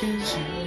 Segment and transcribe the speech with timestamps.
[0.00, 0.57] 真实。